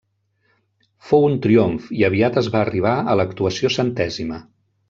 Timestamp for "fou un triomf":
1.09-1.91